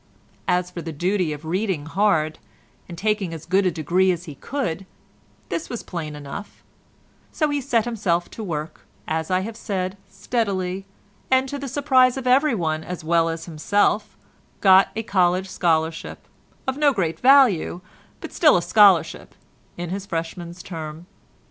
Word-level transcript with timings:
As 0.47 0.71
for 0.71 0.81
the 0.81 0.91
duty 0.91 1.31
of 1.31 1.45
reading 1.45 1.85
hard, 1.85 2.39
and 2.89 2.97
taking 2.97 3.35
as 3.35 3.45
good 3.45 3.67
a 3.67 3.71
degree 3.71 4.11
as 4.11 4.23
he 4.25 4.33
could, 4.33 4.87
this 5.49 5.69
was 5.69 5.83
plain 5.83 6.15
enough, 6.15 6.63
so 7.31 7.49
he 7.51 7.61
set 7.61 7.85
himself 7.85 8.27
to 8.31 8.43
work, 8.43 8.87
as 9.07 9.29
I 9.29 9.41
have 9.41 9.55
said, 9.55 9.99
steadily, 10.09 10.87
and 11.29 11.47
to 11.49 11.59
the 11.59 11.67
surprise 11.67 12.17
of 12.17 12.25
everyone 12.25 12.83
as 12.83 13.03
well 13.03 13.29
as 13.29 13.45
himself 13.45 14.17
got 14.59 14.89
a 14.95 15.03
college 15.03 15.47
scholarship, 15.47 16.27
of 16.65 16.77
no 16.79 16.93
great 16.93 17.19
value, 17.19 17.81
but 18.21 18.33
still 18.33 18.57
a 18.57 18.61
scholarship, 18.63 19.35
in 19.77 19.91
his 19.91 20.07
freshman's 20.07 20.63
term. 20.63 21.05